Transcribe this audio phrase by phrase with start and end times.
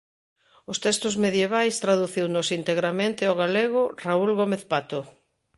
[0.71, 4.99] Os textos medievais traduciunos integramente ó galego Raúl Gómez Pato.